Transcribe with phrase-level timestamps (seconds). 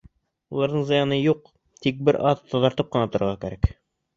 [0.55, 1.51] Уларҙың зыяны юҡ,
[1.87, 3.71] тик бер аҙ таҙартып ҡына торорға кәрәк.